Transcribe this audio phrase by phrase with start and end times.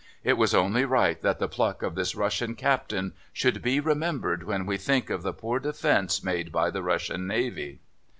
[0.23, 4.65] It is only right that the pluck of this Russian Captain should be remembered when
[4.65, 7.81] we think of the poor defence made by the Russian Navy.